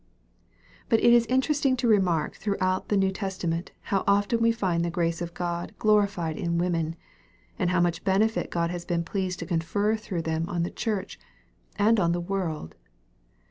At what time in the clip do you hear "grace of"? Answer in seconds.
4.89-5.35